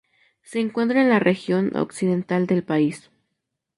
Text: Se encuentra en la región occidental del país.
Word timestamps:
Se 0.41 0.59
encuentra 0.59 1.03
en 1.03 1.09
la 1.11 1.19
región 1.19 1.75
occidental 1.77 2.47
del 2.47 2.63
país. 2.63 3.11